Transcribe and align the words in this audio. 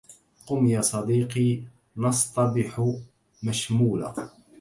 قم 0.47 0.67
يا 0.67 0.81
صديقي 0.81 1.63
نصطبح 1.97 2.93
مشمولة 3.43 4.27